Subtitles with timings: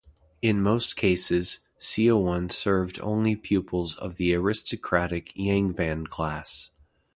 [0.41, 6.71] In most cases, seowon served only pupils of the aristocratic yangban class.